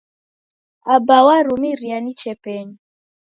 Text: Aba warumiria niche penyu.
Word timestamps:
Aba 0.93 1.15
warumiria 1.25 1.97
niche 2.03 2.33
penyu. 2.43 2.77